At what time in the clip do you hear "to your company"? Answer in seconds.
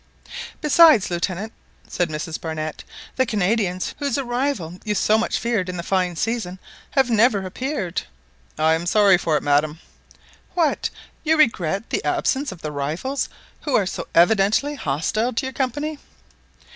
15.33-15.99